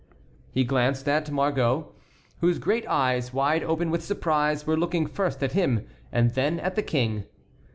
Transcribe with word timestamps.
He 0.51 0.63
glanced 0.63 1.07
at 1.07 1.29
Margot, 1.29 1.91
whose 2.39 2.57
great 2.57 2.87
eyes, 2.87 3.33
wide 3.33 3.61
open 3.61 3.91
with 3.91 4.03
surprise, 4.03 4.65
were 4.65 4.75
looking 4.75 5.05
first 5.05 5.43
at 5.43 5.51
him 5.51 5.87
and 6.11 6.31
then 6.31 6.59
at 6.59 6.75
the 6.75 6.81
King. 6.81 7.25